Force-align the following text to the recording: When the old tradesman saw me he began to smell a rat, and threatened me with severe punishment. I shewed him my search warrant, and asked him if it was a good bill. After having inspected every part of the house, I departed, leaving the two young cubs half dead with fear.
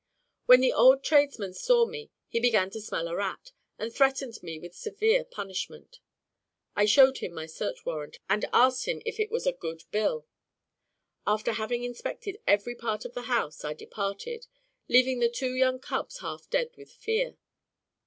When 0.47 0.61
the 0.61 0.73
old 0.73 1.03
tradesman 1.03 1.53
saw 1.53 1.85
me 1.85 2.09
he 2.27 2.39
began 2.39 2.71
to 2.71 2.81
smell 2.81 3.07
a 3.07 3.15
rat, 3.15 3.51
and 3.77 3.93
threatened 3.93 4.41
me 4.41 4.57
with 4.57 4.73
severe 4.73 5.23
punishment. 5.23 5.99
I 6.75 6.85
shewed 6.85 7.19
him 7.19 7.33
my 7.33 7.45
search 7.45 7.85
warrant, 7.85 8.17
and 8.27 8.43
asked 8.51 8.85
him 8.87 9.03
if 9.05 9.19
it 9.19 9.29
was 9.29 9.45
a 9.45 9.53
good 9.53 9.83
bill. 9.91 10.25
After 11.27 11.51
having 11.51 11.83
inspected 11.83 12.41
every 12.47 12.73
part 12.73 13.05
of 13.05 13.13
the 13.13 13.29
house, 13.29 13.63
I 13.63 13.75
departed, 13.75 14.47
leaving 14.89 15.19
the 15.19 15.29
two 15.29 15.53
young 15.53 15.77
cubs 15.77 16.17
half 16.21 16.49
dead 16.49 16.71
with 16.75 16.89
fear. 16.91 17.37